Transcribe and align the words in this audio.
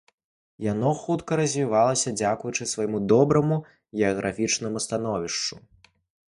Яно 0.67 0.93
хутка 1.01 1.35
развівалася, 1.41 2.13
дзякуючы 2.21 2.67
свайму 2.73 3.03
добраму 3.13 3.59
геаграфічнаму 4.01 4.83
становішчу. 4.87 5.55